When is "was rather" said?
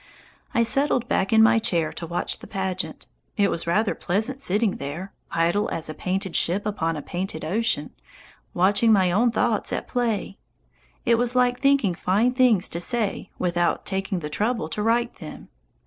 3.51-3.93